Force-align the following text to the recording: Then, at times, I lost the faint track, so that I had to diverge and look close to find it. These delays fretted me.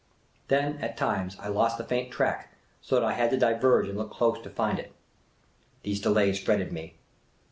Then, 0.47 0.79
at 0.79 0.97
times, 0.97 1.37
I 1.39 1.49
lost 1.49 1.77
the 1.77 1.83
faint 1.83 2.11
track, 2.11 2.51
so 2.81 2.95
that 2.95 3.05
I 3.05 3.13
had 3.13 3.29
to 3.29 3.37
diverge 3.37 3.87
and 3.87 3.95
look 3.99 4.09
close 4.09 4.39
to 4.41 4.49
find 4.49 4.79
it. 4.79 4.93
These 5.83 6.01
delays 6.01 6.41
fretted 6.41 6.71
me. 6.71 6.95